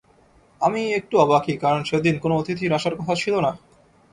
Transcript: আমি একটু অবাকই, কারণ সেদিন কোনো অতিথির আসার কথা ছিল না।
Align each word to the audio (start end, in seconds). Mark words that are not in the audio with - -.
আমি 0.61 0.81
একটু 0.99 1.15
অবাকই, 1.17 1.55
কারণ 1.63 1.81
সেদিন 1.83 2.15
কোনো 2.19 2.33
অতিথির 2.37 2.75
আসার 2.77 2.93
কথা 2.99 3.15
ছিল 3.15 3.33
না। 3.39 3.51